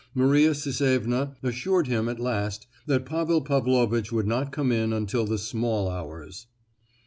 [0.15, 5.37] Maria Sisevna assured him at last that Pavel Pavlovitch would not come in until the
[5.37, 6.47] small hours.